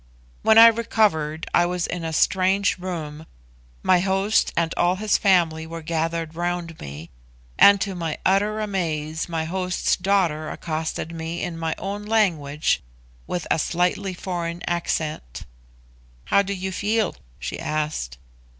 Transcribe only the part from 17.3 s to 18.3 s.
she asked.